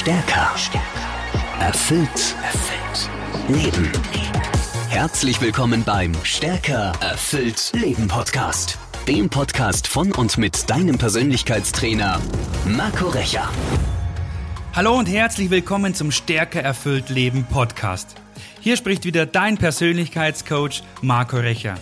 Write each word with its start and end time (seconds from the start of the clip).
Stärker. 0.00 0.54
Erfüllt. 1.60 2.34
Erfüllt. 2.42 3.10
Leben. 3.48 3.92
Herzlich 4.88 5.42
willkommen 5.42 5.84
beim 5.84 6.14
Stärker. 6.22 6.92
Erfüllt. 7.02 7.70
Leben 7.74 8.08
Podcast. 8.08 8.78
Dem 9.06 9.28
Podcast 9.28 9.86
von 9.86 10.10
und 10.12 10.38
mit 10.38 10.70
deinem 10.70 10.96
Persönlichkeitstrainer 10.96 12.18
Marco 12.64 13.08
Recher. 13.08 13.46
Hallo 14.74 14.98
und 14.98 15.04
herzlich 15.04 15.50
willkommen 15.50 15.94
zum 15.94 16.12
Stärker 16.12 16.62
erfüllt 16.62 17.10
Leben 17.10 17.44
Podcast. 17.44 18.14
Hier 18.60 18.78
spricht 18.78 19.04
wieder 19.04 19.26
dein 19.26 19.58
Persönlichkeitscoach 19.58 20.82
Marco 21.02 21.36
Recher. 21.36 21.74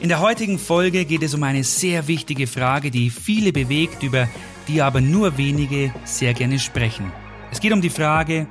In 0.00 0.10
der 0.10 0.20
heutigen 0.20 0.58
Folge 0.58 1.06
geht 1.06 1.22
es 1.22 1.32
um 1.32 1.42
eine 1.44 1.64
sehr 1.64 2.08
wichtige 2.08 2.46
Frage, 2.46 2.90
die 2.90 3.08
viele 3.08 3.54
bewegt, 3.54 4.02
über 4.02 4.28
die 4.70 4.82
aber 4.82 5.00
nur 5.00 5.36
wenige 5.36 5.92
sehr 6.04 6.32
gerne 6.32 6.60
sprechen. 6.60 7.12
Es 7.50 7.58
geht 7.58 7.72
um 7.72 7.80
die 7.80 7.90
Frage, 7.90 8.46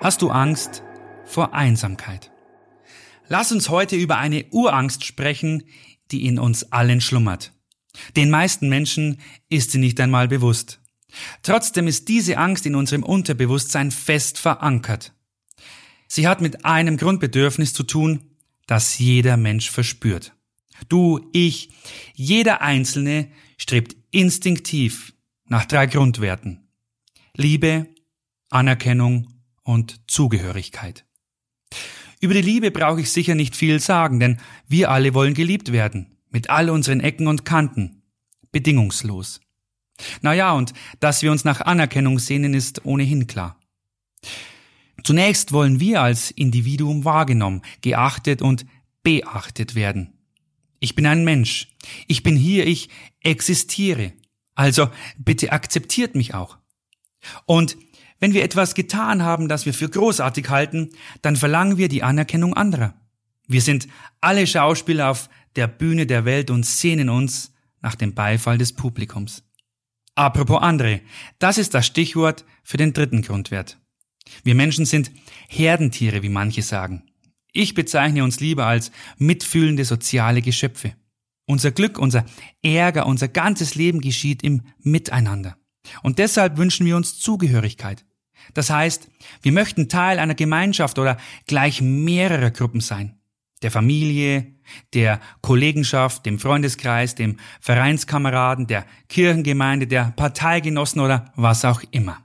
hast 0.00 0.20
du 0.20 0.28
Angst 0.28 0.82
vor 1.24 1.54
Einsamkeit? 1.54 2.30
Lass 3.28 3.52
uns 3.52 3.70
heute 3.70 3.96
über 3.96 4.18
eine 4.18 4.44
Urangst 4.50 5.06
sprechen, 5.06 5.62
die 6.10 6.26
in 6.26 6.38
uns 6.38 6.72
allen 6.72 7.00
schlummert. 7.00 7.52
Den 8.16 8.28
meisten 8.28 8.68
Menschen 8.68 9.18
ist 9.48 9.70
sie 9.70 9.78
nicht 9.78 9.98
einmal 9.98 10.28
bewusst. 10.28 10.78
Trotzdem 11.42 11.86
ist 11.86 12.08
diese 12.08 12.36
Angst 12.36 12.66
in 12.66 12.74
unserem 12.74 13.02
Unterbewusstsein 13.02 13.90
fest 13.90 14.38
verankert. 14.38 15.14
Sie 16.06 16.28
hat 16.28 16.42
mit 16.42 16.66
einem 16.66 16.98
Grundbedürfnis 16.98 17.72
zu 17.72 17.82
tun, 17.82 18.30
das 18.66 18.98
jeder 18.98 19.38
Mensch 19.38 19.70
verspürt. 19.70 20.34
Du, 20.90 21.30
ich, 21.32 21.70
jeder 22.14 22.60
Einzelne 22.60 23.28
strebt 23.56 23.96
instinktiv 24.10 25.14
nach 25.48 25.64
drei 25.64 25.86
Grundwerten. 25.86 26.68
Liebe, 27.34 27.88
Anerkennung 28.50 29.28
und 29.62 30.00
Zugehörigkeit. 30.10 31.04
Über 32.20 32.34
die 32.34 32.42
Liebe 32.42 32.70
brauche 32.70 33.00
ich 33.00 33.10
sicher 33.10 33.34
nicht 33.34 33.56
viel 33.56 33.80
sagen, 33.80 34.20
denn 34.20 34.38
wir 34.68 34.90
alle 34.90 35.14
wollen 35.14 35.34
geliebt 35.34 35.72
werden, 35.72 36.16
mit 36.30 36.50
all 36.50 36.70
unseren 36.70 37.00
Ecken 37.00 37.26
und 37.26 37.44
Kanten, 37.44 38.02
bedingungslos. 38.52 39.40
Naja, 40.22 40.52
und 40.52 40.72
dass 41.00 41.22
wir 41.22 41.30
uns 41.30 41.44
nach 41.44 41.60
Anerkennung 41.60 42.18
sehnen, 42.18 42.54
ist 42.54 42.84
ohnehin 42.84 43.26
klar. 43.26 43.58
Zunächst 45.04 45.52
wollen 45.52 45.78
wir 45.78 46.02
als 46.02 46.30
Individuum 46.30 47.04
wahrgenommen, 47.04 47.62
geachtet 47.80 48.42
und 48.42 48.66
beachtet 49.02 49.74
werden. 49.74 50.14
Ich 50.80 50.94
bin 50.94 51.06
ein 51.06 51.24
Mensch. 51.24 51.68
Ich 52.06 52.22
bin 52.22 52.36
hier, 52.36 52.66
ich 52.66 52.88
existiere. 53.20 54.12
Also 54.56 54.88
bitte 55.18 55.52
akzeptiert 55.52 56.16
mich 56.16 56.34
auch. 56.34 56.58
Und 57.44 57.76
wenn 58.18 58.32
wir 58.32 58.42
etwas 58.42 58.74
getan 58.74 59.22
haben, 59.22 59.48
das 59.48 59.66
wir 59.66 59.74
für 59.74 59.88
großartig 59.88 60.48
halten, 60.48 60.90
dann 61.22 61.36
verlangen 61.36 61.76
wir 61.76 61.88
die 61.88 62.02
Anerkennung 62.02 62.54
anderer. 62.54 62.94
Wir 63.46 63.60
sind 63.60 63.86
alle 64.20 64.46
Schauspieler 64.46 65.10
auf 65.10 65.28
der 65.54 65.68
Bühne 65.68 66.06
der 66.06 66.24
Welt 66.24 66.50
und 66.50 66.66
sehnen 66.66 67.10
uns 67.10 67.52
nach 67.80 67.94
dem 67.94 68.14
Beifall 68.14 68.58
des 68.58 68.72
Publikums. 68.72 69.44
Apropos 70.14 70.62
andere, 70.62 71.02
das 71.38 71.58
ist 71.58 71.74
das 71.74 71.86
Stichwort 71.86 72.44
für 72.64 72.78
den 72.78 72.94
dritten 72.94 73.22
Grundwert. 73.22 73.78
Wir 74.42 74.54
Menschen 74.54 74.86
sind 74.86 75.12
Herdentiere, 75.48 76.22
wie 76.22 76.30
manche 76.30 76.62
sagen. 76.62 77.04
Ich 77.52 77.74
bezeichne 77.74 78.24
uns 78.24 78.40
lieber 78.40 78.66
als 78.66 78.90
mitfühlende 79.18 79.84
soziale 79.84 80.42
Geschöpfe. 80.42 80.94
Unser 81.46 81.70
Glück, 81.70 81.98
unser 81.98 82.24
Ärger, 82.62 83.06
unser 83.06 83.28
ganzes 83.28 83.74
Leben 83.76 84.00
geschieht 84.00 84.42
im 84.42 84.62
Miteinander. 84.78 85.56
Und 86.02 86.18
deshalb 86.18 86.56
wünschen 86.56 86.86
wir 86.86 86.96
uns 86.96 87.18
Zugehörigkeit. 87.18 88.04
Das 88.54 88.70
heißt, 88.70 89.08
wir 89.42 89.52
möchten 89.52 89.88
Teil 89.88 90.18
einer 90.18 90.34
Gemeinschaft 90.34 90.98
oder 90.98 91.16
gleich 91.46 91.80
mehrerer 91.80 92.50
Gruppen 92.50 92.80
sein. 92.80 93.18
Der 93.62 93.70
Familie, 93.70 94.54
der 94.92 95.20
Kollegenschaft, 95.40 96.26
dem 96.26 96.38
Freundeskreis, 96.38 97.14
dem 97.14 97.38
Vereinskameraden, 97.60 98.66
der 98.66 98.84
Kirchengemeinde, 99.08 99.86
der 99.86 100.12
Parteigenossen 100.16 101.00
oder 101.00 101.32
was 101.36 101.64
auch 101.64 101.82
immer. 101.90 102.24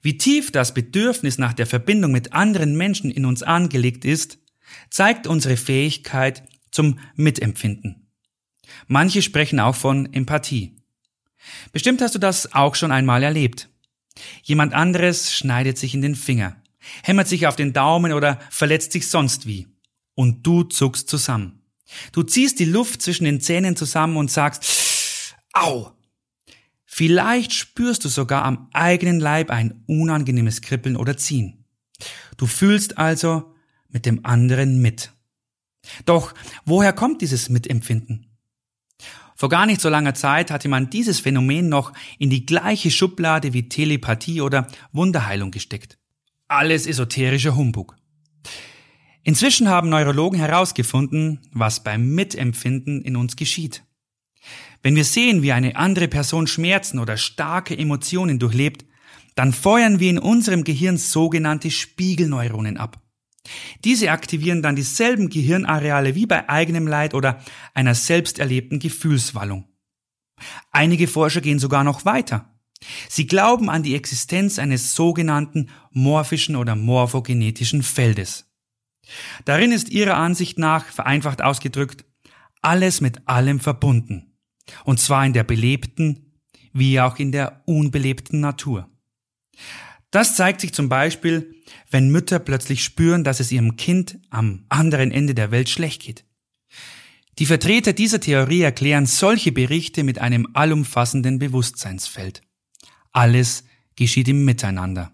Wie 0.00 0.18
tief 0.18 0.50
das 0.50 0.74
Bedürfnis 0.74 1.38
nach 1.38 1.52
der 1.52 1.66
Verbindung 1.66 2.12
mit 2.12 2.32
anderen 2.32 2.76
Menschen 2.76 3.10
in 3.10 3.24
uns 3.24 3.42
angelegt 3.42 4.04
ist, 4.04 4.38
zeigt 4.90 5.26
unsere 5.26 5.56
Fähigkeit 5.56 6.42
zum 6.70 6.98
Mitempfinden. 7.14 8.01
Manche 8.86 9.22
sprechen 9.22 9.60
auch 9.60 9.74
von 9.74 10.12
Empathie. 10.12 10.76
Bestimmt 11.72 12.00
hast 12.00 12.14
du 12.14 12.18
das 12.18 12.52
auch 12.52 12.74
schon 12.74 12.92
einmal 12.92 13.22
erlebt. 13.22 13.68
Jemand 14.42 14.74
anderes 14.74 15.32
schneidet 15.32 15.78
sich 15.78 15.94
in 15.94 16.02
den 16.02 16.14
Finger, 16.14 16.56
hämmert 17.02 17.28
sich 17.28 17.46
auf 17.46 17.56
den 17.56 17.72
Daumen 17.72 18.12
oder 18.12 18.38
verletzt 18.50 18.92
sich 18.92 19.08
sonst 19.08 19.46
wie. 19.46 19.68
Und 20.14 20.46
du 20.46 20.64
zuckst 20.64 21.08
zusammen. 21.08 21.62
Du 22.12 22.22
ziehst 22.22 22.58
die 22.58 22.66
Luft 22.66 23.02
zwischen 23.02 23.24
den 23.24 23.40
Zähnen 23.40 23.76
zusammen 23.76 24.16
und 24.16 24.30
sagst, 24.30 25.34
au, 25.52 25.92
Vielleicht 26.94 27.54
spürst 27.54 28.04
du 28.04 28.10
sogar 28.10 28.44
am 28.44 28.68
eigenen 28.74 29.18
Leib 29.18 29.48
ein 29.48 29.82
unangenehmes 29.86 30.60
Kribbeln 30.60 30.94
oder 30.94 31.16
Ziehen. 31.16 31.64
Du 32.36 32.46
fühlst 32.46 32.98
also 32.98 33.54
mit 33.88 34.04
dem 34.04 34.26
anderen 34.26 34.82
mit. 34.82 35.10
Doch 36.04 36.34
woher 36.66 36.92
kommt 36.92 37.22
dieses 37.22 37.48
Mitempfinden? 37.48 38.31
Vor 39.42 39.48
gar 39.48 39.66
nicht 39.66 39.80
so 39.80 39.88
langer 39.88 40.14
Zeit 40.14 40.52
hatte 40.52 40.68
man 40.68 40.88
dieses 40.88 41.18
Phänomen 41.18 41.68
noch 41.68 41.92
in 42.20 42.30
die 42.30 42.46
gleiche 42.46 42.92
Schublade 42.92 43.52
wie 43.52 43.68
Telepathie 43.68 44.40
oder 44.40 44.68
Wunderheilung 44.92 45.50
gesteckt. 45.50 45.98
Alles 46.46 46.86
esoterischer 46.86 47.56
Humbug. 47.56 47.96
Inzwischen 49.24 49.68
haben 49.68 49.88
Neurologen 49.88 50.38
herausgefunden, 50.38 51.40
was 51.52 51.82
beim 51.82 52.14
Mitempfinden 52.14 53.02
in 53.02 53.16
uns 53.16 53.34
geschieht. 53.34 53.82
Wenn 54.80 54.94
wir 54.94 55.04
sehen, 55.04 55.42
wie 55.42 55.50
eine 55.50 55.74
andere 55.74 56.06
Person 56.06 56.46
Schmerzen 56.46 57.00
oder 57.00 57.16
starke 57.16 57.76
Emotionen 57.76 58.38
durchlebt, 58.38 58.84
dann 59.34 59.52
feuern 59.52 59.98
wir 59.98 60.10
in 60.10 60.20
unserem 60.20 60.62
Gehirn 60.62 60.98
sogenannte 60.98 61.72
Spiegelneuronen 61.72 62.76
ab. 62.76 63.01
Diese 63.84 64.10
aktivieren 64.10 64.62
dann 64.62 64.76
dieselben 64.76 65.28
Gehirnareale 65.28 66.14
wie 66.14 66.26
bei 66.26 66.48
eigenem 66.48 66.86
Leid 66.86 67.14
oder 67.14 67.42
einer 67.74 67.94
selbst 67.94 68.38
erlebten 68.38 68.78
Gefühlswallung. 68.78 69.68
Einige 70.70 71.08
Forscher 71.08 71.40
gehen 71.40 71.58
sogar 71.58 71.84
noch 71.84 72.04
weiter. 72.04 72.48
Sie 73.08 73.26
glauben 73.26 73.70
an 73.70 73.82
die 73.82 73.94
Existenz 73.94 74.58
eines 74.58 74.94
sogenannten 74.94 75.70
morphischen 75.90 76.56
oder 76.56 76.74
morphogenetischen 76.74 77.82
Feldes. 77.82 78.50
Darin 79.44 79.72
ist 79.72 79.90
ihrer 79.90 80.16
Ansicht 80.16 80.58
nach, 80.58 80.86
vereinfacht 80.86 81.42
ausgedrückt, 81.42 82.04
alles 82.60 83.00
mit 83.00 83.28
allem 83.28 83.60
verbunden. 83.60 84.36
Und 84.84 85.00
zwar 85.00 85.26
in 85.26 85.32
der 85.32 85.44
belebten 85.44 86.40
wie 86.72 87.00
auch 87.00 87.18
in 87.18 87.32
der 87.32 87.62
unbelebten 87.66 88.40
Natur. 88.40 88.88
Das 90.12 90.36
zeigt 90.36 90.60
sich 90.60 90.72
zum 90.72 90.88
Beispiel, 90.90 91.56
wenn 91.90 92.10
Mütter 92.10 92.38
plötzlich 92.38 92.84
spüren, 92.84 93.24
dass 93.24 93.40
es 93.40 93.50
ihrem 93.50 93.76
Kind 93.76 94.18
am 94.30 94.66
anderen 94.68 95.10
Ende 95.10 95.34
der 95.34 95.50
Welt 95.50 95.70
schlecht 95.70 96.02
geht. 96.02 96.24
Die 97.38 97.46
Vertreter 97.46 97.94
dieser 97.94 98.20
Theorie 98.20 98.60
erklären 98.60 99.06
solche 99.06 99.52
Berichte 99.52 100.04
mit 100.04 100.18
einem 100.18 100.48
allumfassenden 100.52 101.38
Bewusstseinsfeld. 101.38 102.42
Alles 103.12 103.64
geschieht 103.96 104.28
im 104.28 104.44
Miteinander. 104.44 105.12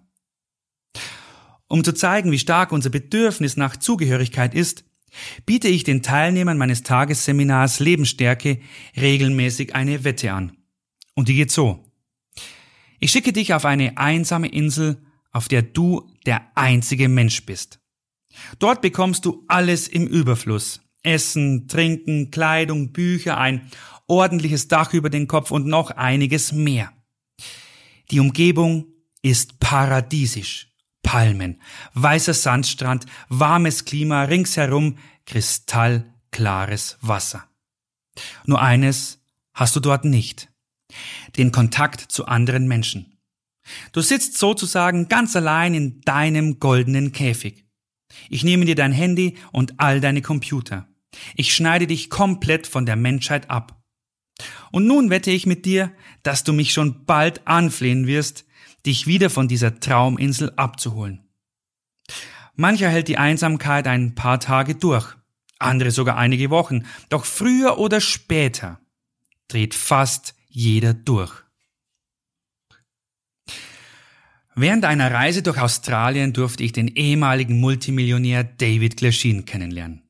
Um 1.69 1.85
zu 1.85 1.93
zeigen, 1.93 2.33
wie 2.33 2.39
stark 2.39 2.73
unser 2.73 2.91
Bedürfnis 2.91 3.57
nach 3.57 3.77
Zugehörigkeit 3.77 4.53
ist, 4.53 4.85
biete 5.47 5.69
ich 5.69 5.85
den 5.85 6.03
Teilnehmern 6.03 6.59
meines 6.59 6.83
Tagesseminars 6.83 7.79
Lebensstärke 7.79 8.59
regelmäßig 8.97 9.77
eine 9.77 10.03
Wette 10.03 10.33
an. 10.33 10.57
Und 11.15 11.29
die 11.29 11.35
geht 11.35 11.53
so. 11.53 11.88
Ich 13.01 13.13
schicke 13.13 13.33
dich 13.33 13.55
auf 13.55 13.65
eine 13.65 13.97
einsame 13.99 14.49
Insel, 14.49 15.03
auf 15.31 15.49
der 15.49 15.63
du 15.63 16.11
der 16.27 16.43
einzige 16.57 17.09
Mensch 17.09 17.45
bist. 17.47 17.81
Dort 18.59 18.83
bekommst 18.83 19.25
du 19.25 19.45
alles 19.49 19.89
im 19.89 20.07
Überfluss. 20.07 20.81
Essen, 21.03 21.69
Trinken, 21.69 22.31
Kleidung, 22.31 22.93
Bücher, 22.93 23.39
ein 23.39 23.71
ordentliches 24.07 24.69
Dach 24.69 24.93
über 24.93 25.11
den 25.11 25.29
Kopf 25.29 25.51
und 25.51 25.67
noch 25.67 25.91
einiges 25.91 26.53
mehr. 26.53 26.93
Die 28.11 28.21
Umgebung 28.21 28.87
ist 29.23 29.61
paradiesisch. 29.61 30.69
Palmen, 31.03 31.63
weißer 31.95 32.35
Sandstrand, 32.35 33.07
warmes 33.29 33.85
Klima, 33.85 34.25
ringsherum 34.25 34.99
kristallklares 35.25 36.99
Wasser. 37.01 37.45
Nur 38.45 38.61
eines 38.61 39.21
hast 39.55 39.77
du 39.77 39.81
dort 39.81 40.05
nicht. 40.05 40.51
Den 41.37 41.53
Kontakt 41.53 42.01
zu 42.13 42.27
anderen 42.27 42.67
Menschen. 42.67 43.19
Du 43.93 44.01
sitzt 44.01 44.39
sozusagen 44.39 45.09
ganz 45.09 45.37
allein 45.37 45.75
in 45.75 46.01
deinem 46.03 46.59
goldenen 46.59 47.13
Käfig. 47.13 47.65
Ich 48.31 48.45
nehme 48.45 48.65
dir 48.65 48.75
dein 48.75 48.93
Handy 48.93 49.37
und 49.53 49.79
all 49.79 50.01
deine 50.01 50.23
Computer. 50.23 50.89
Ich 51.35 51.55
schneide 51.55 51.87
dich 51.87 52.11
komplett 52.11 52.67
von 52.67 52.87
der 52.87 52.97
Menschheit 52.97 53.51
ab. 53.51 53.83
Und 54.71 54.87
nun 54.87 55.11
wette 55.11 55.31
ich 55.31 55.47
mit 55.47 55.65
dir, 55.65 55.93
dass 56.23 56.45
du 56.45 56.53
mich 56.53 56.73
schon 56.73 57.05
bald 57.05 57.47
anflehen 57.47 58.07
wirst, 58.07 58.45
dich 58.87 59.07
wieder 59.07 59.31
von 59.31 59.49
dieser 59.49 59.81
Trauminsel 59.81 60.53
abzuholen. 60.57 61.25
Mancher 62.55 62.89
hält 62.89 63.09
die 63.09 63.19
Einsamkeit 63.19 63.87
ein 63.87 64.15
paar 64.15 64.41
Tage 64.41 64.75
durch, 64.75 65.15
andere 65.59 65.91
sogar 65.91 66.17
einige 66.17 66.51
Wochen, 66.51 66.85
doch 67.09 67.25
früher 67.25 67.79
oder 67.79 68.01
später 68.01 68.81
dreht 69.49 69.75
fast 69.75 70.35
jeder 70.49 70.95
durch. 70.95 71.33
Während 74.55 74.85
einer 74.85 75.13
Reise 75.13 75.43
durch 75.43 75.59
Australien 75.61 76.33
durfte 76.33 76.65
ich 76.65 76.73
den 76.73 76.89
ehemaligen 76.89 77.61
Multimillionär 77.61 78.43
David 78.43 78.97
Glasheen 78.97 79.45
kennenlernen. 79.45 80.03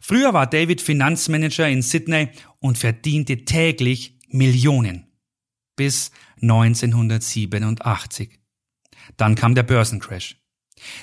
Früher 0.00 0.34
war 0.34 0.48
David 0.48 0.80
Finanzmanager 0.80 1.68
in 1.68 1.82
Sydney 1.82 2.30
und 2.58 2.76
verdiente 2.76 3.44
täglich 3.44 4.18
Millionen. 4.28 5.06
Bis 5.76 6.10
1987. 6.42 8.30
Dann 9.16 9.36
kam 9.36 9.54
der 9.54 9.62
Börsencrash. 9.62 10.36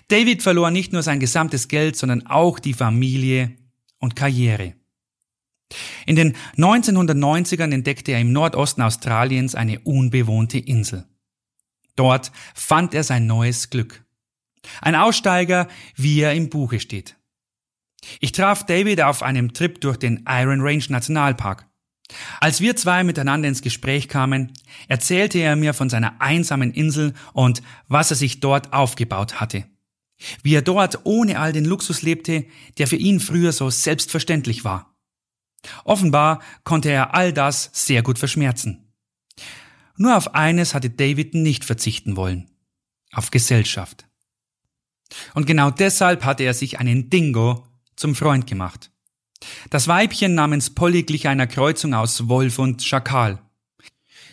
David 0.10 0.44
verlor 0.44 0.70
nicht 0.72 0.94
nur 0.94 1.04
sein 1.04 1.20
gesamtes 1.20 1.68
Geld, 1.68 1.96
sondern 1.96 2.28
auch 2.28 2.60
die 2.60 2.74
Familie 2.74 3.56
und 4.00 4.16
Karriere. 4.16 4.76
In 6.06 6.16
den 6.16 6.36
1990ern 6.58 7.74
entdeckte 7.74 8.12
er 8.12 8.22
im 8.22 8.32
Nordosten 8.32 8.82
Australiens 8.82 9.56
eine 9.56 9.80
unbewohnte 9.80 10.60
Insel. 10.60 11.06
Dort 11.96 12.32
fand 12.54 12.94
er 12.94 13.04
sein 13.04 13.26
neues 13.26 13.70
Glück. 13.70 14.04
Ein 14.82 14.96
Aussteiger, 14.96 15.68
wie 15.96 16.20
er 16.20 16.34
im 16.34 16.50
Buche 16.50 16.80
steht. 16.80 17.16
Ich 18.20 18.32
traf 18.32 18.66
David 18.66 19.02
auf 19.02 19.24
einem 19.24 19.54
Trip 19.54 19.80
durch 19.82 19.98
den 19.98 20.26
Iron 20.28 20.62
Range 20.62 20.84
Nationalpark. 20.90 21.68
Als 22.40 22.62
wir 22.62 22.76
zwei 22.76 23.04
miteinander 23.04 23.48
ins 23.48 23.64
Gespräch 23.64 24.08
kamen, 24.08 24.54
erzählte 24.88 25.40
er 25.40 25.56
mir 25.56 25.74
von 25.74 25.90
seiner 25.90 26.22
einsamen 26.22 26.72
Insel 26.72 27.14
und 27.34 27.64
was 27.88 28.12
er 28.12 28.18
sich 28.18 28.40
dort 28.40 28.74
aufgebaut 28.74 29.40
hatte. 29.40 29.66
Wie 30.44 30.54
er 30.54 30.62
dort 30.62 31.06
ohne 31.06 31.40
all 31.40 31.52
den 31.52 31.66
Luxus 31.66 32.04
lebte, 32.04 32.46
der 32.78 32.88
für 32.88 32.96
ihn 32.96 33.20
früher 33.20 33.52
so 33.52 33.70
selbstverständlich 33.70 34.64
war. 34.64 34.95
Offenbar 35.84 36.42
konnte 36.64 36.90
er 36.90 37.14
all 37.14 37.34
das 37.34 37.70
sehr 37.74 38.04
gut 38.04 38.20
verschmerzen. 38.20 38.94
Nur 39.98 40.18
auf 40.18 40.36
eines 40.36 40.74
hatte 40.74 40.90
David 40.90 41.34
nicht 41.34 41.64
verzichten 41.64 42.16
wollen. 42.16 42.50
Auf 43.12 43.32
Gesellschaft. 43.32 44.06
Und 45.34 45.48
genau 45.48 45.72
deshalb 45.72 46.26
hatte 46.26 46.44
er 46.44 46.54
sich 46.54 46.80
einen 46.80 47.10
Dingo 47.10 47.68
zum 47.96 48.16
Freund 48.16 48.48
gemacht. 48.48 48.92
Das 49.70 49.88
Weibchen 49.88 50.36
namens 50.36 50.74
Polly 50.74 51.04
glich 51.04 51.28
einer 51.28 51.48
Kreuzung 51.48 51.94
aus 51.94 52.28
Wolf 52.28 52.60
und 52.60 52.84
Schakal. 52.84 53.42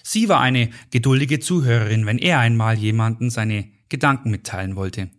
Sie 0.02 0.28
war 0.28 0.40
eine 0.40 0.70
geduldige 0.90 1.38
Zuhörerin, 1.38 2.06
wenn 2.06 2.18
er 2.18 2.40
einmal 2.40 2.78
jemanden 2.78 3.30
seine 3.30 3.70
Gedanken 3.88 4.30
mitteilen 4.30 4.74
wollte. 4.74 5.10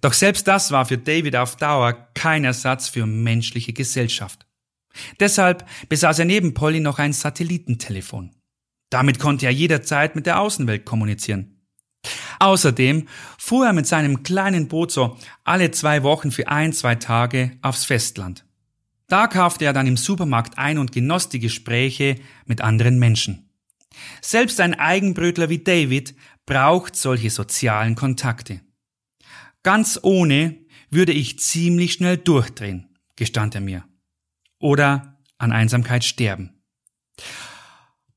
Doch 0.00 0.12
selbst 0.12 0.48
das 0.48 0.70
war 0.72 0.84
für 0.86 0.98
David 0.98 1.36
auf 1.36 1.56
Dauer 1.56 1.92
kein 2.14 2.44
Ersatz 2.44 2.88
für 2.88 3.06
menschliche 3.06 3.72
Gesellschaft. 3.72 4.43
Deshalb 5.20 5.66
besaß 5.88 6.20
er 6.20 6.24
neben 6.24 6.54
Polly 6.54 6.80
noch 6.80 6.98
ein 6.98 7.12
Satellitentelefon. 7.12 8.30
Damit 8.90 9.18
konnte 9.18 9.46
er 9.46 9.52
jederzeit 9.52 10.14
mit 10.14 10.26
der 10.26 10.40
Außenwelt 10.40 10.84
kommunizieren. 10.84 11.54
Außerdem 12.38 13.08
fuhr 13.38 13.66
er 13.66 13.72
mit 13.72 13.86
seinem 13.86 14.22
kleinen 14.22 14.68
Boot 14.68 14.92
so 14.92 15.16
alle 15.44 15.70
zwei 15.70 16.02
Wochen 16.02 16.30
für 16.30 16.48
ein, 16.48 16.72
zwei 16.72 16.94
Tage 16.94 17.56
aufs 17.62 17.84
Festland. 17.84 18.44
Da 19.06 19.26
kaufte 19.26 19.64
er 19.64 19.72
dann 19.72 19.86
im 19.86 19.96
Supermarkt 19.96 20.58
ein 20.58 20.78
und 20.78 20.92
genoss 20.92 21.28
die 21.28 21.38
Gespräche 21.38 22.16
mit 22.46 22.60
anderen 22.60 22.98
Menschen. 22.98 23.50
Selbst 24.20 24.60
ein 24.60 24.74
Eigenbrötler 24.74 25.48
wie 25.48 25.58
David 25.58 26.14
braucht 26.46 26.96
solche 26.96 27.30
sozialen 27.30 27.94
Kontakte. 27.94 28.60
Ganz 29.62 29.98
ohne 30.02 30.56
würde 30.90 31.12
ich 31.12 31.38
ziemlich 31.38 31.94
schnell 31.94 32.18
durchdrehen, 32.18 32.94
gestand 33.16 33.54
er 33.54 33.60
mir. 33.60 33.84
Oder 34.64 35.18
an 35.36 35.52
Einsamkeit 35.52 36.04
sterben. 36.04 36.54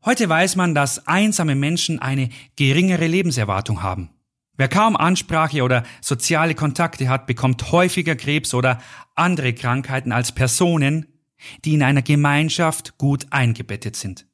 Heute 0.05 0.29
weiß 0.29 0.55
man, 0.55 0.73
dass 0.73 1.05
einsame 1.05 1.55
Menschen 1.55 1.99
eine 1.99 2.29
geringere 2.55 3.05
Lebenserwartung 3.05 3.83
haben. 3.83 4.11
Wer 4.55 4.69
kaum 4.69 4.95
Ansprache 4.95 5.61
oder 5.61 5.83
soziale 5.99 6.55
Kontakte 6.55 7.09
hat, 7.09 7.27
bekommt 7.27 7.73
häufiger 7.73 8.15
Krebs 8.15 8.53
oder 8.53 8.79
andere 9.13 9.51
Krankheiten 9.51 10.13
als 10.13 10.31
Personen, 10.31 11.07
die 11.65 11.73
in 11.73 11.83
einer 11.83 12.01
Gemeinschaft 12.01 12.97
gut 12.97 13.27
eingebettet 13.29 13.97
sind. 13.97 14.25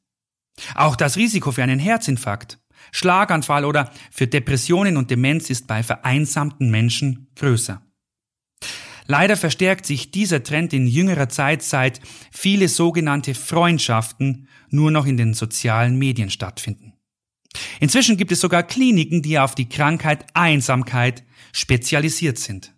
Auch 0.76 0.94
das 0.94 1.16
Risiko 1.16 1.50
für 1.50 1.64
einen 1.64 1.80
Herzinfarkt, 1.80 2.60
Schlaganfall 2.92 3.64
oder 3.64 3.90
für 4.12 4.28
Depressionen 4.28 4.96
und 4.96 5.10
Demenz 5.10 5.50
ist 5.50 5.66
bei 5.66 5.82
vereinsamten 5.82 6.70
Menschen 6.70 7.26
größer. 7.34 7.82
Leider 9.06 9.36
verstärkt 9.36 9.84
sich 9.84 10.10
dieser 10.10 10.42
Trend 10.42 10.72
in 10.72 10.86
jüngerer 10.86 11.28
Zeit, 11.28 11.62
seit 11.62 12.00
viele 12.32 12.68
sogenannte 12.68 13.34
Freundschaften 13.34 14.48
nur 14.70 14.90
noch 14.90 15.06
in 15.06 15.16
den 15.16 15.34
sozialen 15.34 15.98
Medien 15.98 16.30
stattfinden. 16.30 16.94
Inzwischen 17.80 18.16
gibt 18.16 18.32
es 18.32 18.40
sogar 18.40 18.62
Kliniken, 18.62 19.22
die 19.22 19.38
auf 19.38 19.54
die 19.54 19.68
Krankheit 19.68 20.26
Einsamkeit 20.34 21.22
spezialisiert 21.52 22.38
sind. 22.38 22.74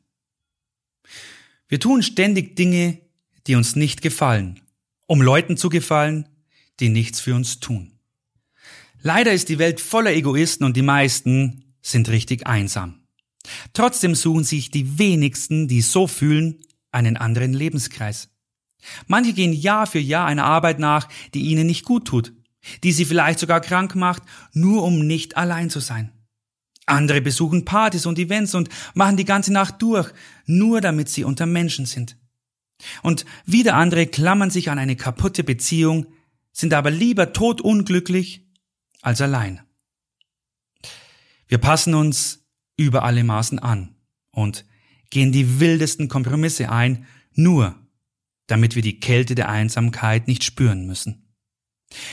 Wir 1.69 1.81
tun 1.81 2.03
ständig 2.03 2.57
Dinge, 2.57 3.01
die 3.47 3.55
uns 3.55 3.77
nicht 3.77 4.03
gefallen, 4.03 4.61
um 5.07 5.23
Leuten 5.23 5.57
zu 5.57 5.69
gefallen, 5.69 6.29
die 6.81 6.89
nichts 6.89 7.21
für 7.21 7.35
uns 7.35 7.61
tun. 7.61 7.93
Leider 9.01 9.33
ist 9.33 9.49
die 9.49 9.59
Welt 9.59 9.81
voller 9.81 10.13
Egoisten 10.13 10.65
und 10.65 10.77
die 10.77 10.83
meisten 10.83 11.65
sind 11.81 12.09
richtig 12.09 12.47
einsam. 12.47 13.06
Trotzdem 13.73 14.15
suchen 14.15 14.45
sich 14.45 14.71
die 14.71 14.99
wenigsten, 14.99 15.69
die 15.69 15.81
so 15.81 16.07
fühlen, 16.07 16.61
einen 16.91 17.17
anderen 17.17 17.53
Lebenskreis. 17.53 18.29
Manche 19.07 19.33
gehen 19.33 19.53
Jahr 19.53 19.87
für 19.87 19.99
Jahr 19.99 20.27
einer 20.27 20.45
Arbeit 20.45 20.79
nach, 20.79 21.09
die 21.35 21.43
ihnen 21.43 21.67
nicht 21.67 21.85
gut 21.85 22.07
tut, 22.07 22.33
die 22.83 22.93
sie 22.93 23.05
vielleicht 23.05 23.39
sogar 23.39 23.61
krank 23.61 23.95
macht, 23.95 24.23
nur 24.53 24.83
um 24.83 25.07
nicht 25.07 25.37
allein 25.37 25.71
zu 25.71 25.81
sein. 25.81 26.13
Andere 26.87 27.21
besuchen 27.21 27.65
Partys 27.65 28.07
und 28.07 28.19
Events 28.19 28.55
und 28.55 28.69
machen 28.95 29.17
die 29.17 29.25
ganze 29.25 29.53
Nacht 29.53 29.83
durch, 29.83 30.13
nur 30.47 30.81
damit 30.81 31.09
sie 31.09 31.25
unter 31.25 31.45
Menschen 31.45 31.85
sind. 31.85 32.17
Und 33.03 33.25
wieder 33.45 33.75
andere 33.75 34.07
klammern 34.07 34.51
sich 34.51 34.71
an 34.71 34.79
eine 34.79 34.97
kaputte 34.97 35.43
Beziehung, 35.43 36.07
sind 36.53 36.73
aber 36.73 36.91
lieber 36.91 37.33
todunglücklich 37.33 38.47
als 39.03 39.21
allein. 39.21 39.61
Wir 41.49 41.59
passen 41.59 41.95
uns 41.95 42.46
über 42.77 43.05
alle 43.05 43.25
Maßen 43.25 43.59
an 43.59 43.95
und 44.31 44.65
gehen 45.11 45.33
die 45.33 45.61
wildesten 45.61 46.09
Kompromisse 46.09 46.71
ein, 46.71 47.07
nur 47.33 47.75
damit 48.47 48.75
wir 48.75 48.83
die 48.83 49.01
Kälte 49.01 49.35
der 49.35 49.49
Einsamkeit 49.49 50.29
nicht 50.29 50.45
spüren 50.45 50.87
müssen. 50.87 51.27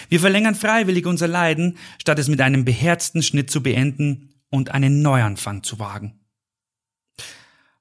Wir 0.10 0.20
verlängern 0.20 0.55
freiwillig 0.55 1.05
unser 1.05 1.27
Leiden, 1.27 1.77
statt 2.00 2.20
es 2.20 2.27
mit 2.27 2.41
einem 2.41 2.65
beherzten 2.65 3.24
Schnitt 3.24 3.50
zu 3.50 3.63
beenden 3.63 4.34
und 4.50 4.72
einen 4.72 5.01
Neuanfang 5.01 5.63
zu 5.63 5.79
wagen. 5.79 6.20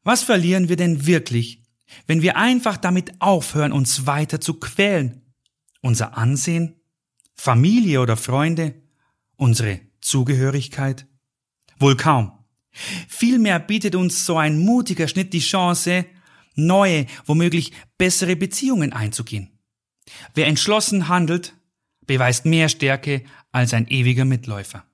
Was 0.03 0.23
verlieren 0.23 0.69
wir 0.69 0.77
denn 0.77 1.07
wirklich, 1.07 1.63
wenn 2.07 2.23
wir 2.23 2.37
einfach 2.37 2.77
damit 2.77 3.21
aufhören, 3.21 3.73
uns 3.73 4.07
weiter 4.07 4.41
zu 4.41 4.55
quälen? 4.55 5.35
Unser 5.81 6.17
Ansehen? 6.17 6.81
Familie 7.35 8.01
oder 8.01 8.17
Freunde? 8.17 8.75
Unsere 9.37 9.81
Zugehörigkeit? 10.01 11.07
Wohl 11.79 11.97
kaum. 11.97 12.33
Vielmehr 13.09 13.59
bietet 13.59 13.95
uns 13.95 14.25
so 14.25 14.39
ein 14.39 14.59
mutiger 14.59 15.09
Schnitt 15.09 15.33
die 15.33 15.41
Chance, 15.41 16.07
neue, 16.55 17.07
womöglich 17.27 17.73
bessere 17.99 18.37
Beziehungen 18.37 18.93
einzugehen. 18.93 19.51
Wer 20.35 20.47
entschlossen 20.47 21.09
handelt, 21.09 21.55
beweist 22.07 22.45
mehr 22.45 22.69
Stärke 22.69 23.25
als 23.53 23.75
ein 23.75 23.89
ewiger 23.89 24.25
Mitläufer. 24.25 24.85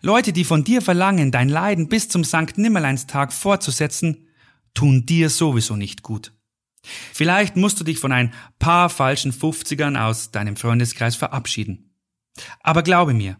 Leute, 0.00 0.32
die 0.32 0.44
von 0.44 0.64
dir 0.64 0.82
verlangen, 0.82 1.30
dein 1.30 1.48
Leiden 1.48 1.88
bis 1.88 2.08
zum 2.08 2.24
Sankt 2.24 2.58
Nimmerleinstag 2.58 3.32
fortzusetzen, 3.32 4.28
tun 4.74 5.06
dir 5.06 5.30
sowieso 5.30 5.76
nicht 5.76 6.02
gut. 6.02 6.32
Vielleicht 7.12 7.56
musst 7.56 7.80
du 7.80 7.84
dich 7.84 7.98
von 7.98 8.12
ein 8.12 8.32
paar 8.58 8.88
falschen 8.90 9.32
Fünfzigern 9.32 9.96
aus 9.96 10.30
deinem 10.30 10.56
Freundeskreis 10.56 11.16
verabschieden. 11.16 11.90
Aber 12.60 12.82
glaube 12.82 13.12
mir, 13.12 13.38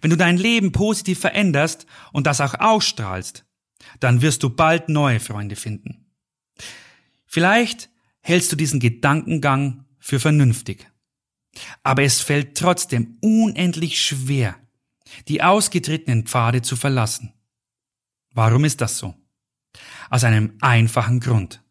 wenn 0.00 0.10
du 0.10 0.16
dein 0.16 0.36
Leben 0.36 0.72
positiv 0.72 1.20
veränderst 1.20 1.86
und 2.12 2.26
das 2.26 2.40
auch 2.40 2.54
ausstrahlst, 2.54 3.44
dann 3.98 4.22
wirst 4.22 4.42
du 4.42 4.50
bald 4.50 4.88
neue 4.88 5.20
Freunde 5.20 5.56
finden. 5.56 6.06
Vielleicht 7.26 7.90
hältst 8.20 8.52
du 8.52 8.56
diesen 8.56 8.80
Gedankengang 8.80 9.86
für 9.98 10.20
vernünftig. 10.20 10.90
Aber 11.82 12.02
es 12.02 12.20
fällt 12.20 12.56
trotzdem 12.56 13.18
unendlich 13.20 14.00
schwer, 14.00 14.56
die 15.28 15.42
ausgetretenen 15.42 16.26
Pfade 16.26 16.62
zu 16.62 16.76
verlassen. 16.76 17.32
Warum 18.32 18.64
ist 18.64 18.80
das 18.80 18.98
so? 18.98 19.14
Aus 20.08 20.24
einem 20.24 20.56
einfachen 20.60 21.20
Grund. 21.20 21.62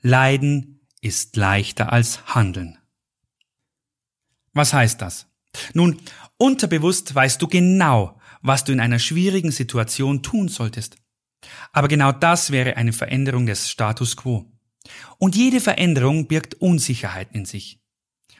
Leiden 0.00 0.80
ist 1.00 1.36
leichter 1.36 1.92
als 1.92 2.34
Handeln. 2.34 2.78
Was 4.52 4.72
heißt 4.72 5.02
das? 5.02 5.26
Nun, 5.74 6.00
unterbewusst 6.38 7.14
weißt 7.14 7.40
du 7.40 7.48
genau, 7.48 8.18
was 8.42 8.64
du 8.64 8.72
in 8.72 8.80
einer 8.80 8.98
schwierigen 8.98 9.50
Situation 9.50 10.22
tun 10.22 10.48
solltest. 10.48 10.96
Aber 11.72 11.88
genau 11.88 12.12
das 12.12 12.50
wäre 12.50 12.76
eine 12.76 12.92
Veränderung 12.92 13.46
des 13.46 13.70
Status 13.70 14.16
quo. 14.16 14.50
Und 15.18 15.36
jede 15.36 15.60
Veränderung 15.60 16.28
birgt 16.28 16.54
Unsicherheit 16.54 17.28
in 17.32 17.44
sich. 17.44 17.80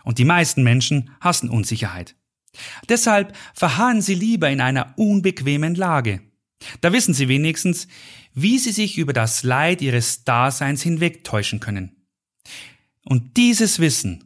Und 0.05 0.19
die 0.19 0.25
meisten 0.25 0.63
Menschen 0.63 1.11
hassen 1.21 1.51
Unsicherheit. 1.51 2.15
Deshalb 2.89 3.37
verharren 3.55 4.01
sie 4.01 4.15
lieber 4.15 4.49
in 4.49 4.61
einer 4.61 4.95
unbequemen 4.97 5.75
Lage. 5.75 6.23
Da 6.81 6.93
wissen 6.93 7.13
sie 7.13 7.29
wenigstens, 7.29 7.87
wie 8.33 8.59
sie 8.59 8.73
sich 8.73 8.99
über 8.99 9.13
das 9.13 9.43
Leid 9.43 9.83
ihres 9.83 10.25
Daseins 10.25 10.83
hinwegtäuschen 10.83 11.61
können. 11.61 12.07
Und 13.05 13.37
dieses 13.37 13.79
Wissen 13.79 14.25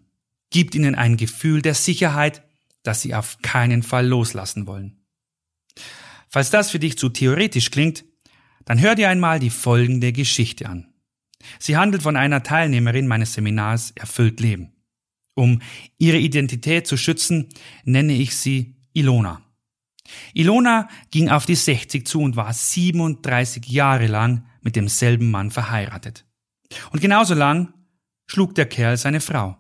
gibt 0.50 0.75
ihnen 0.75 0.95
ein 0.95 1.17
Gefühl 1.17 1.62
der 1.62 1.75
Sicherheit, 1.75 2.43
das 2.82 3.02
sie 3.02 3.14
auf 3.14 3.38
keinen 3.42 3.82
Fall 3.82 4.06
loslassen 4.06 4.66
wollen. 4.66 5.04
Falls 6.28 6.50
das 6.50 6.70
für 6.70 6.78
dich 6.78 6.96
zu 6.96 7.08
theoretisch 7.08 7.70
klingt, 7.70 8.04
dann 8.64 8.80
hör 8.80 8.94
dir 8.94 9.08
einmal 9.08 9.40
die 9.40 9.50
folgende 9.50 10.12
Geschichte 10.12 10.68
an. 10.68 10.92
Sie 11.58 11.76
handelt 11.76 12.02
von 12.02 12.16
einer 12.16 12.42
Teilnehmerin 12.42 13.06
meines 13.06 13.34
Seminars 13.34 13.92
Erfüllt 13.96 14.40
Leben. 14.40 14.72
Um 15.34 15.60
ihre 15.99 16.18
Identität 16.18 16.87
zu 16.87 16.96
schützen, 16.96 17.49
nenne 17.84 18.12
ich 18.12 18.37
sie 18.37 18.76
Ilona. 18.92 19.42
Ilona 20.34 20.88
ging 21.10 21.30
auf 21.30 21.46
die 21.46 21.54
60 21.54 22.06
zu 22.06 22.20
und 22.20 22.37
war 22.37 22.52
37 22.52 23.66
Jahre 23.68 24.06
lang 24.06 24.46
mit 24.60 24.76
demselben 24.76 25.30
Mann 25.30 25.50
verheiratet. 25.50 26.26
Und 26.90 27.00
genauso 27.00 27.34
lang 27.34 27.72
schlug 28.26 28.54
der 28.54 28.66
Kerl 28.66 28.96
seine 28.96 29.20
Frau. 29.20 29.56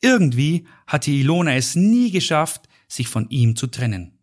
Irgendwie 0.00 0.66
hatte 0.86 1.10
Ilona 1.10 1.54
es 1.54 1.74
nie 1.74 2.10
geschafft, 2.10 2.68
sich 2.88 3.08
von 3.08 3.28
ihm 3.28 3.56
zu 3.56 3.66
trennen. 3.66 4.18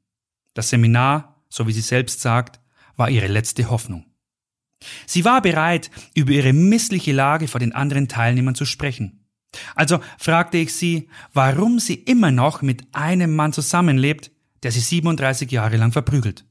Das 0.54 0.70
Seminar, 0.70 1.44
so 1.50 1.68
wie 1.68 1.74
sie 1.74 1.82
selbst 1.82 2.22
sagt, 2.22 2.60
war 2.96 3.10
ihre 3.10 3.28
letzte 3.28 3.70
Hoffnung. 3.70 4.06
Sie 5.06 5.25
war 5.25 5.42
bereit, 5.42 5.90
über 6.14 6.32
ihre 6.32 6.54
missliche 6.54 7.12
Lage 7.12 7.48
vor 7.48 7.60
den 7.60 7.74
anderen 7.74 8.08
Teilnehmern 8.08 8.56
zu 8.56 8.66
sprechen. 8.66 9.25
Also 9.75 10.00
fragte 10.18 10.58
ich 10.58 10.74
sie, 10.74 11.10
warum 11.34 11.80
sie 11.80 11.96
immer 11.96 12.32
noch 12.32 12.62
mit 12.62 12.84
einem 12.94 13.36
Mann 13.36 13.54
zusammenlebt, 13.54 14.32
der 14.64 14.72
sie 14.72 14.82
37 14.82 15.52
Jahre 15.52 15.78
lang 15.78 15.92
verprügelt. 15.92 16.46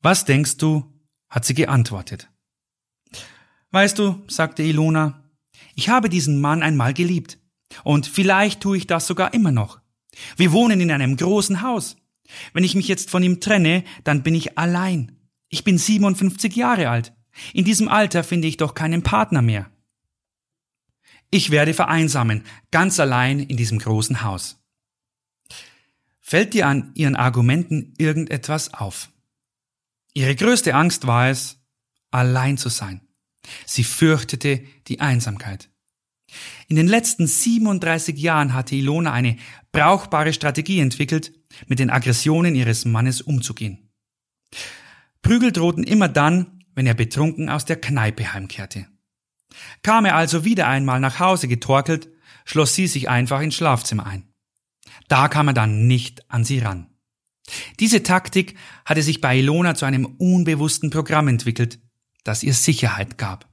Was 0.00 0.24
denkst 0.24 0.56
du? 0.58 0.92
hat 1.28 1.44
sie 1.44 1.54
geantwortet. 1.54 2.30
Weißt 3.70 3.98
du, 3.98 4.24
sagte 4.28 4.62
Ilona, 4.62 5.27
ich 5.78 5.88
habe 5.88 6.08
diesen 6.08 6.40
Mann 6.40 6.64
einmal 6.64 6.92
geliebt. 6.92 7.38
Und 7.84 8.08
vielleicht 8.08 8.60
tue 8.60 8.76
ich 8.76 8.88
das 8.88 9.06
sogar 9.06 9.32
immer 9.32 9.52
noch. 9.52 9.78
Wir 10.36 10.50
wohnen 10.50 10.80
in 10.80 10.90
einem 10.90 11.16
großen 11.16 11.62
Haus. 11.62 11.96
Wenn 12.52 12.64
ich 12.64 12.74
mich 12.74 12.88
jetzt 12.88 13.10
von 13.10 13.22
ihm 13.22 13.38
trenne, 13.38 13.84
dann 14.02 14.24
bin 14.24 14.34
ich 14.34 14.58
allein. 14.58 15.16
Ich 15.48 15.62
bin 15.62 15.78
57 15.78 16.56
Jahre 16.56 16.88
alt. 16.88 17.12
In 17.54 17.64
diesem 17.64 17.88
Alter 17.88 18.24
finde 18.24 18.48
ich 18.48 18.56
doch 18.56 18.74
keinen 18.74 19.04
Partner 19.04 19.40
mehr. 19.40 19.70
Ich 21.30 21.52
werde 21.52 21.74
vereinsamen, 21.74 22.42
ganz 22.72 22.98
allein 22.98 23.38
in 23.38 23.56
diesem 23.56 23.78
großen 23.78 24.24
Haus. 24.24 24.58
Fällt 26.20 26.54
dir 26.54 26.66
an 26.66 26.90
ihren 26.94 27.14
Argumenten 27.14 27.94
irgendetwas 27.98 28.74
auf? 28.74 29.10
Ihre 30.12 30.34
größte 30.34 30.74
Angst 30.74 31.06
war 31.06 31.28
es, 31.28 31.60
allein 32.10 32.58
zu 32.58 32.68
sein. 32.68 33.07
Sie 33.66 33.84
fürchtete 33.84 34.62
die 34.86 35.00
Einsamkeit. 35.00 35.70
In 36.68 36.76
den 36.76 36.86
letzten 36.86 37.26
37 37.26 38.18
Jahren 38.18 38.52
hatte 38.52 38.76
Ilona 38.76 39.12
eine 39.12 39.36
brauchbare 39.72 40.32
Strategie 40.32 40.80
entwickelt, 40.80 41.32
mit 41.66 41.78
den 41.78 41.90
Aggressionen 41.90 42.54
ihres 42.54 42.84
Mannes 42.84 43.22
umzugehen. 43.22 43.90
Prügel 45.22 45.52
drohten 45.52 45.84
immer 45.84 46.08
dann, 46.08 46.64
wenn 46.74 46.86
er 46.86 46.94
betrunken 46.94 47.48
aus 47.48 47.64
der 47.64 47.80
Kneipe 47.80 48.32
heimkehrte. 48.32 48.86
Kam 49.82 50.04
er 50.04 50.14
also 50.14 50.44
wieder 50.44 50.68
einmal 50.68 51.00
nach 51.00 51.18
Hause 51.18 51.48
getorkelt, 51.48 52.08
schloss 52.44 52.74
sie 52.74 52.86
sich 52.86 53.08
einfach 53.08 53.40
ins 53.40 53.54
Schlafzimmer 53.56 54.06
ein. 54.06 54.28
Da 55.08 55.28
kam 55.28 55.48
er 55.48 55.54
dann 55.54 55.86
nicht 55.86 56.30
an 56.30 56.44
sie 56.44 56.58
ran. 56.58 56.86
Diese 57.80 58.02
Taktik 58.02 58.56
hatte 58.84 59.02
sich 59.02 59.20
bei 59.20 59.38
Ilona 59.38 59.74
zu 59.74 59.86
einem 59.86 60.04
unbewussten 60.04 60.90
Programm 60.90 61.28
entwickelt, 61.28 61.80
das 62.28 62.42
ihr 62.42 62.54
Sicherheit 62.54 63.18
gab. 63.18 63.48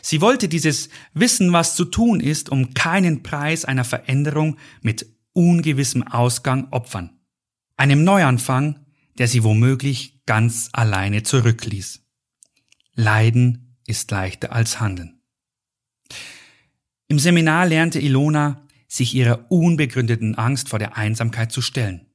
Sie 0.00 0.20
wollte 0.20 0.48
dieses 0.48 0.88
Wissen, 1.12 1.52
was 1.52 1.76
zu 1.76 1.84
tun 1.84 2.20
ist, 2.20 2.48
um 2.48 2.74
keinen 2.74 3.22
Preis 3.22 3.64
einer 3.64 3.84
Veränderung 3.84 4.56
mit 4.80 5.06
ungewissem 5.32 6.02
Ausgang 6.02 6.68
opfern. 6.70 7.18
Einem 7.76 8.02
Neuanfang, 8.04 8.86
der 9.18 9.28
sie 9.28 9.44
womöglich 9.44 10.24
ganz 10.26 10.70
alleine 10.72 11.22
zurückließ. 11.22 12.00
Leiden 12.94 13.76
ist 13.86 14.10
leichter 14.10 14.52
als 14.52 14.80
Handeln. 14.80 15.20
Im 17.08 17.18
Seminar 17.18 17.66
lernte 17.66 18.00
Ilona, 18.00 18.66
sich 18.86 19.14
ihrer 19.14 19.50
unbegründeten 19.50 20.34
Angst 20.34 20.70
vor 20.70 20.78
der 20.78 20.96
Einsamkeit 20.96 21.52
zu 21.52 21.62
stellen. 21.62 22.06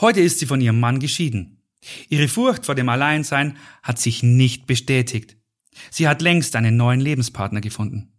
Heute 0.00 0.20
ist 0.20 0.38
sie 0.38 0.46
von 0.46 0.60
ihrem 0.60 0.80
Mann 0.80 0.98
geschieden. 0.98 1.53
Ihre 2.08 2.28
Furcht 2.28 2.66
vor 2.66 2.74
dem 2.74 2.88
Alleinsein 2.88 3.56
hat 3.82 3.98
sich 3.98 4.22
nicht 4.22 4.66
bestätigt. 4.66 5.36
Sie 5.90 6.08
hat 6.08 6.22
längst 6.22 6.56
einen 6.56 6.76
neuen 6.76 7.00
Lebenspartner 7.00 7.60
gefunden. 7.60 8.12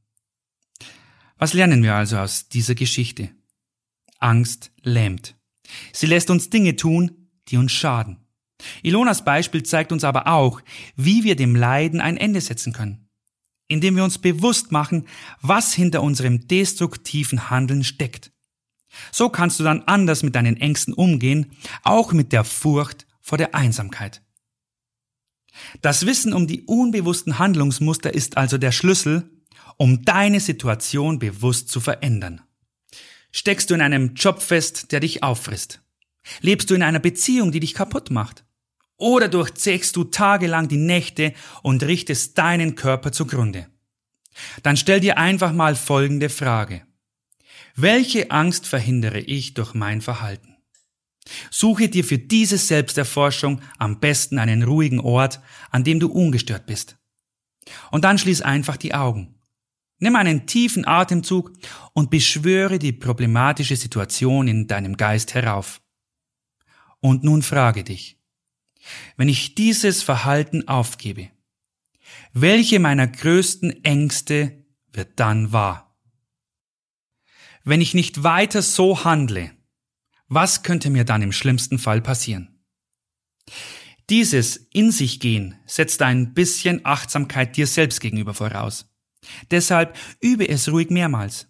Was 1.37 1.53
lernen 1.53 1.83
wir 1.83 1.95
also 1.95 2.17
aus 2.17 2.47
dieser 2.49 2.75
Geschichte? 2.75 3.29
Angst 4.19 4.71
lähmt. 4.83 5.35
Sie 5.91 6.05
lässt 6.05 6.29
uns 6.29 6.49
Dinge 6.49 6.75
tun, 6.75 7.29
die 7.47 7.57
uns 7.57 7.71
schaden. 7.71 8.25
Ilonas 8.83 9.25
Beispiel 9.25 9.63
zeigt 9.63 9.91
uns 9.91 10.03
aber 10.03 10.27
auch, 10.27 10.61
wie 10.95 11.23
wir 11.23 11.35
dem 11.35 11.55
Leiden 11.55 11.99
ein 11.99 12.17
Ende 12.17 12.39
setzen 12.39 12.71
können, 12.71 13.09
indem 13.67 13.95
wir 13.95 14.03
uns 14.03 14.17
bewusst 14.17 14.71
machen, 14.71 15.07
was 15.41 15.73
hinter 15.73 16.01
unserem 16.01 16.47
destruktiven 16.47 17.49
Handeln 17.49 17.83
steckt. 17.83 18.31
So 19.11 19.29
kannst 19.29 19.59
du 19.59 19.63
dann 19.65 19.81
anders 19.83 20.23
mit 20.23 20.35
deinen 20.35 20.55
Ängsten 20.55 20.93
umgehen, 20.93 21.51
auch 21.83 22.13
mit 22.13 22.31
der 22.31 22.45
Furcht 22.45 23.05
vor 23.25 23.39
der 23.39 23.55
Einsamkeit. 23.55 24.21
Das 25.81 26.05
Wissen 26.05 26.31
um 26.31 26.45
die 26.45 26.61
unbewussten 26.61 27.39
Handlungsmuster 27.39 28.13
ist 28.13 28.37
also 28.37 28.59
der 28.59 28.71
Schlüssel, 28.71 29.31
um 29.77 30.05
deine 30.05 30.39
Situation 30.39 31.17
bewusst 31.17 31.69
zu 31.69 31.79
verändern. 31.79 32.41
Steckst 33.31 33.71
du 33.71 33.73
in 33.73 33.81
einem 33.81 34.13
Job 34.13 34.43
fest, 34.43 34.91
der 34.91 34.99
dich 34.99 35.23
auffrisst? 35.23 35.81
Lebst 36.41 36.69
du 36.69 36.75
in 36.75 36.83
einer 36.83 36.99
Beziehung, 36.99 37.51
die 37.51 37.59
dich 37.59 37.73
kaputt 37.73 38.11
macht? 38.11 38.45
Oder 38.97 39.27
durchzechst 39.27 39.95
du 39.95 40.03
tagelang 40.03 40.67
die 40.67 40.77
Nächte 40.77 41.33
und 41.63 41.81
richtest 41.81 42.37
deinen 42.37 42.75
Körper 42.75 43.11
zugrunde? 43.11 43.67
Dann 44.61 44.77
stell 44.77 44.99
dir 44.99 45.17
einfach 45.17 45.51
mal 45.51 45.75
folgende 45.75 46.29
Frage. 46.29 46.85
Welche 47.75 48.29
Angst 48.29 48.67
verhindere 48.67 49.19
ich 49.19 49.55
durch 49.55 49.73
mein 49.73 50.01
Verhalten? 50.01 50.54
Suche 51.49 51.89
dir 51.89 52.03
für 52.03 52.17
diese 52.17 52.57
Selbsterforschung 52.57 53.61
am 53.77 53.99
besten 53.99 54.37
einen 54.37 54.63
ruhigen 54.63 54.99
Ort, 54.99 55.41
an 55.71 55.83
dem 55.83 55.99
du 55.99 56.07
ungestört 56.07 56.65
bist. 56.65 56.97
Und 57.91 58.03
dann 58.03 58.17
schließ 58.17 58.41
einfach 58.41 58.77
die 58.77 58.93
Augen. 58.93 59.35
Nimm 59.97 60.15
einen 60.15 60.45
tiefen 60.45 60.85
Atemzug 60.85 61.53
und 61.93 62.09
beschwöre 62.09 62.79
die 62.79 62.91
problematische 62.91 63.75
Situation 63.75 64.47
in 64.47 64.67
deinem 64.67 64.97
Geist 64.97 65.33
herauf. 65.33 65.81
Und 66.99 67.23
nun 67.23 67.41
frage 67.41 67.83
dich, 67.83 68.19
wenn 69.15 69.29
ich 69.29 69.55
dieses 69.55 70.03
Verhalten 70.03 70.67
aufgebe, 70.67 71.29
welche 72.33 72.79
meiner 72.79 73.07
größten 73.07 73.83
Ängste 73.83 74.65
wird 74.91 75.19
dann 75.19 75.51
wahr? 75.51 75.97
Wenn 77.63 77.81
ich 77.81 77.93
nicht 77.93 78.23
weiter 78.23 78.61
so 78.61 79.03
handle, 79.03 79.54
was 80.27 80.63
könnte 80.63 80.89
mir 80.89 81.03
dann 81.03 81.21
im 81.21 81.31
schlimmsten 81.31 81.79
Fall 81.79 82.01
passieren? 82.01 82.59
Dieses 84.09 84.55
In 84.55 84.91
sich 84.91 85.19
gehen 85.19 85.55
setzt 85.65 86.01
ein 86.01 86.33
bisschen 86.33 86.85
Achtsamkeit 86.85 87.57
dir 87.57 87.67
selbst 87.67 88.01
gegenüber 88.01 88.33
voraus. 88.33 88.85
Deshalb 89.49 89.97
übe 90.21 90.47
es 90.47 90.71
ruhig 90.71 90.89
mehrmals. 90.89 91.47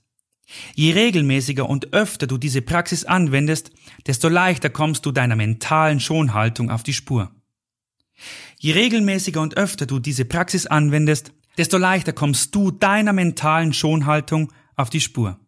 Je 0.75 0.93
regelmäßiger 0.93 1.67
und 1.67 1.93
öfter 1.93 2.27
du 2.27 2.37
diese 2.37 2.61
Praxis 2.61 3.03
anwendest, 3.03 3.71
desto 4.05 4.29
leichter 4.29 4.69
kommst 4.69 5.05
du 5.05 5.11
deiner 5.11 5.35
mentalen 5.35 5.99
Schonhaltung 5.99 6.69
auf 6.69 6.83
die 6.83 6.93
Spur. 6.93 7.31
Je 8.59 8.71
regelmäßiger 8.71 9.41
und 9.41 9.57
öfter 9.57 9.85
du 9.85 9.99
diese 9.99 10.23
Praxis 10.25 10.65
anwendest, 10.65 11.33
desto 11.57 11.77
leichter 11.77 12.13
kommst 12.13 12.55
du 12.55 12.71
deiner 12.71 13.11
mentalen 13.11 13.73
Schonhaltung 13.73 14.53
auf 14.75 14.89
die 14.89 15.01
Spur. 15.01 15.39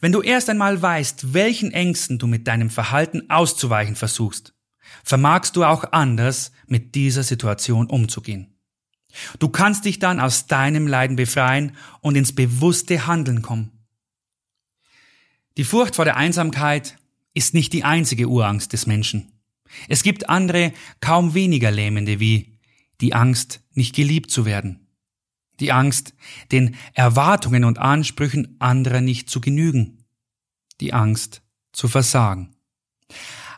Wenn 0.00 0.12
du 0.12 0.22
erst 0.22 0.48
einmal 0.50 0.80
weißt, 0.80 1.34
welchen 1.34 1.72
Ängsten 1.72 2.18
du 2.18 2.26
mit 2.26 2.46
deinem 2.46 2.70
Verhalten 2.70 3.30
auszuweichen 3.30 3.96
versuchst, 3.96 4.54
vermagst 5.04 5.56
du 5.56 5.64
auch 5.64 5.92
anders 5.92 6.52
mit 6.66 6.94
dieser 6.94 7.22
Situation 7.22 7.86
umzugehen. 7.86 8.54
Du 9.38 9.48
kannst 9.48 9.84
dich 9.84 9.98
dann 9.98 10.20
aus 10.20 10.46
deinem 10.46 10.86
Leiden 10.86 11.16
befreien 11.16 11.76
und 12.00 12.16
ins 12.16 12.34
bewusste 12.34 13.06
Handeln 13.06 13.42
kommen. 13.42 13.72
Die 15.56 15.64
Furcht 15.64 15.96
vor 15.96 16.04
der 16.04 16.16
Einsamkeit 16.16 16.98
ist 17.34 17.54
nicht 17.54 17.72
die 17.72 17.84
einzige 17.84 18.28
Urangst 18.28 18.72
des 18.72 18.86
Menschen. 18.86 19.32
Es 19.88 20.02
gibt 20.02 20.28
andere, 20.28 20.72
kaum 21.00 21.34
weniger 21.34 21.70
lähmende 21.70 22.20
wie 22.20 22.58
die 23.00 23.14
Angst, 23.14 23.60
nicht 23.74 23.94
geliebt 23.94 24.30
zu 24.30 24.44
werden. 24.44 24.87
Die 25.60 25.72
Angst, 25.72 26.14
den 26.52 26.76
Erwartungen 26.94 27.64
und 27.64 27.78
Ansprüchen 27.78 28.56
anderer 28.58 29.00
nicht 29.00 29.28
zu 29.28 29.40
genügen. 29.40 30.04
Die 30.80 30.92
Angst 30.92 31.42
zu 31.72 31.88
versagen. 31.88 32.54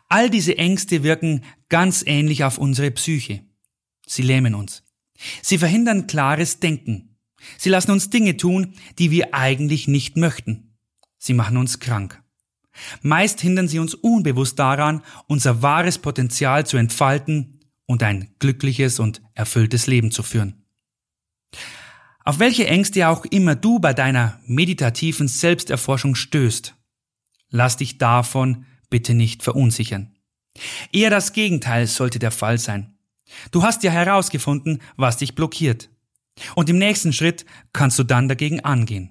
All 0.09 0.31
diese 0.31 0.59
Ängste 0.59 1.03
wirken 1.03 1.45
ganz 1.69 2.03
ähnlich 2.05 2.45
auf 2.45 2.59
unsere 2.59 2.91
Psyche. 2.91 3.45
Sie 4.07 4.23
lähmen 4.23 4.55
uns. 4.55 4.83
Sie 5.43 5.59
verhindern 5.59 6.07
klares 6.07 6.61
Denken. 6.61 7.17
Sie 7.59 7.69
lassen 7.69 7.91
uns 7.91 8.11
Dinge 8.11 8.37
tun, 8.37 8.75
die 8.99 9.11
wir 9.11 9.35
eigentlich 9.35 9.89
nicht 9.89 10.17
möchten. 10.17 10.77
Sie 11.19 11.35
machen 11.35 11.57
uns 11.57 11.79
krank. 11.79 12.23
Meist 13.03 13.41
hindern 13.41 13.69
sie 13.69 13.79
uns 13.79 13.95
unbewusst 13.95 14.59
daran, 14.59 15.03
unser 15.27 15.63
wahres 15.63 15.99
Potenzial 15.99 16.67
zu 16.67 16.77
entfalten 16.77 17.61
und 17.87 18.03
ein 18.03 18.35
glückliches 18.39 18.99
und 18.99 19.23
erfülltes 19.35 19.87
Leben 19.87 20.11
zu 20.11 20.23
führen. 20.23 20.65
Auf 22.31 22.39
welche 22.39 22.69
Ängste 22.69 23.09
auch 23.09 23.25
immer 23.25 23.57
du 23.57 23.81
bei 23.81 23.93
deiner 23.93 24.39
meditativen 24.47 25.27
Selbsterforschung 25.27 26.15
stößt, 26.15 26.77
lass 27.49 27.77
dich 27.77 27.99
davon 27.99 28.67
bitte 28.89 29.15
nicht 29.15 29.43
verunsichern. 29.43 30.15
Eher 30.93 31.11
das 31.11 31.33
Gegenteil 31.33 31.89
sollte 31.89 32.21
der 32.21 32.31
Fall 32.31 32.57
sein. 32.59 32.97
Du 33.51 33.65
hast 33.65 33.83
ja 33.83 33.91
herausgefunden, 33.91 34.81
was 34.97 35.17
dich 35.17 35.35
blockiert. 35.35 35.91
Und 36.55 36.71
im 36.71 36.79
nächsten 36.79 37.13
Schritt 37.13 37.47
kannst 37.73 37.99
du 37.99 38.05
dann 38.05 38.29
dagegen 38.29 38.61
angehen. 38.61 39.11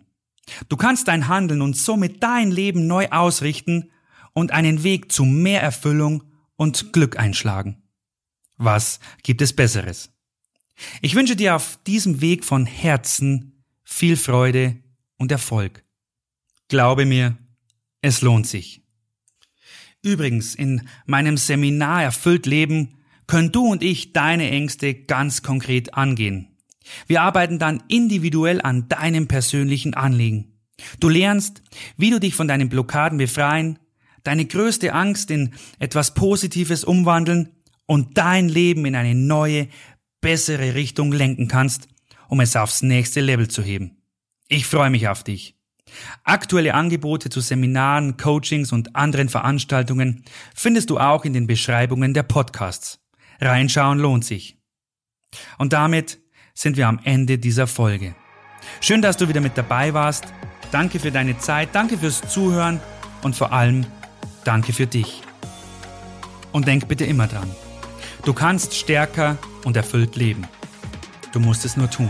Du 0.69 0.77
kannst 0.77 1.09
dein 1.09 1.27
Handeln 1.27 1.61
und 1.61 1.75
somit 1.75 2.23
dein 2.23 2.51
Leben 2.51 2.87
neu 2.87 3.09
ausrichten 3.09 3.91
und 4.31 4.51
einen 4.51 4.83
Weg 4.83 5.11
zu 5.11 5.25
mehr 5.25 5.61
Erfüllung 5.61 6.23
und 6.55 6.93
Glück 6.93 7.19
einschlagen. 7.19 7.83
Was 8.55 9.01
gibt 9.23 9.41
es 9.41 9.53
Besseres? 9.53 10.09
Ich 11.01 11.15
wünsche 11.15 11.35
dir 11.35 11.55
auf 11.55 11.79
diesem 11.85 12.21
Weg 12.21 12.43
von 12.45 12.65
Herzen 12.65 13.63
viel 13.83 14.17
Freude 14.17 14.77
und 15.17 15.31
Erfolg. 15.31 15.83
Glaube 16.67 17.05
mir, 17.05 17.37
es 18.01 18.21
lohnt 18.21 18.47
sich. 18.47 18.81
Übrigens, 20.01 20.55
in 20.55 20.87
meinem 21.05 21.37
Seminar 21.37 22.03
Erfüllt 22.03 22.45
Leben 22.45 22.95
können 23.27 23.51
du 23.51 23.67
und 23.67 23.83
ich 23.83 24.13
deine 24.13 24.49
Ängste 24.49 24.93
ganz 24.93 25.41
konkret 25.43 25.93
angehen. 25.93 26.47
Wir 27.07 27.21
arbeiten 27.21 27.59
dann 27.59 27.83
individuell 27.87 28.61
an 28.61 28.87
deinem 28.87 29.27
persönlichen 29.27 29.93
Anliegen. 29.93 30.53
Du 30.99 31.09
lernst, 31.09 31.61
wie 31.97 32.09
du 32.09 32.19
dich 32.19 32.33
von 32.35 32.47
deinen 32.47 32.69
Blockaden 32.69 33.17
befreien, 33.17 33.77
deine 34.23 34.45
größte 34.45 34.93
Angst 34.93 35.29
in 35.31 35.53
etwas 35.77 36.13
Positives 36.13 36.83
umwandeln 36.83 37.49
und 37.85 38.17
dein 38.17 38.49
Leben 38.49 38.85
in 38.85 38.95
eine 38.95 39.15
neue, 39.15 39.67
bessere 40.21 40.75
Richtung 40.75 41.11
lenken 41.11 41.47
kannst, 41.47 41.87
um 42.27 42.39
es 42.39 42.55
aufs 42.55 42.81
nächste 42.81 43.21
Level 43.21 43.47
zu 43.47 43.61
heben. 43.61 44.03
Ich 44.47 44.65
freue 44.65 44.89
mich 44.89 45.07
auf 45.07 45.23
dich. 45.23 45.55
Aktuelle 46.23 46.73
Angebote 46.73 47.29
zu 47.29 47.39
Seminaren, 47.39 48.17
Coachings 48.17 48.71
und 48.71 48.95
anderen 48.95 49.29
Veranstaltungen 49.29 50.23
findest 50.53 50.89
du 50.89 50.99
auch 50.99 51.25
in 51.25 51.33
den 51.33 51.47
Beschreibungen 51.47 52.13
der 52.13 52.23
Podcasts. 52.23 52.99
Reinschauen 53.39 53.99
lohnt 53.99 54.25
sich. 54.25 54.57
Und 55.57 55.73
damit 55.73 56.19
sind 56.53 56.77
wir 56.77 56.87
am 56.87 56.99
Ende 57.03 57.37
dieser 57.37 57.67
Folge. 57.67 58.15
Schön, 58.81 59.01
dass 59.01 59.17
du 59.17 59.27
wieder 59.27 59.41
mit 59.41 59.57
dabei 59.57 59.93
warst. 59.93 60.25
Danke 60.71 60.99
für 60.99 61.11
deine 61.11 61.37
Zeit, 61.37 61.69
danke 61.73 61.97
fürs 61.97 62.21
Zuhören 62.21 62.79
und 63.21 63.35
vor 63.35 63.51
allem 63.53 63.85
danke 64.43 64.73
für 64.73 64.87
dich. 64.87 65.21
Und 66.51 66.67
denk 66.67 66.87
bitte 66.87 67.05
immer 67.05 67.27
dran. 67.27 67.49
Du 68.25 68.33
kannst 68.33 68.75
stärker 68.75 69.37
und 69.69 69.77
erfüllt 69.77 70.15
leben. 70.15 70.47
Du 71.31 71.39
musst 71.39 71.63
es 71.63 71.77
nur 71.77 71.91
tun. 71.91 72.09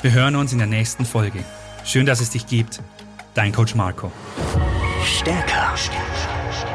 Wir 0.00 0.12
hören 0.12 0.36
uns 0.36 0.52
in 0.52 0.58
der 0.58 0.66
nächsten 0.66 1.04
Folge. 1.04 1.44
Schön, 1.84 2.06
dass 2.06 2.20
es 2.20 2.30
dich 2.30 2.46
gibt. 2.46 2.80
Dein 3.34 3.52
Coach 3.52 3.74
Marco. 3.74 4.10
Stärker. 5.04 5.74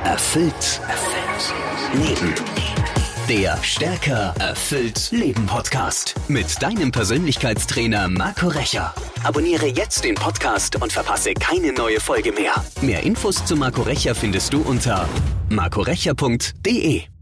Erfüllt. 0.03 0.81
Erfüllt. 0.87 1.53
Leben. 1.95 2.33
Der 3.27 3.57
Stärker 3.63 4.35
erfüllt 4.37 5.09
Leben 5.11 5.47
Podcast 5.47 6.13
mit 6.27 6.61
deinem 6.61 6.91
Persönlichkeitstrainer 6.91 8.09
Marco 8.09 8.49
Recher. 8.49 8.93
Abonniere 9.23 9.67
jetzt 9.67 10.03
den 10.03 10.13
Podcast 10.13 10.79
und 10.81 10.93
verpasse 10.93 11.33
keine 11.33 11.73
neue 11.73 11.99
Folge 11.99 12.33
mehr. 12.33 12.53
Mehr 12.81 13.01
Infos 13.01 13.43
zu 13.45 13.55
Marco 13.55 13.81
Recher 13.81 14.13
findest 14.13 14.53
du 14.53 14.61
unter 14.61 15.07
marcorecher.de. 15.49 17.12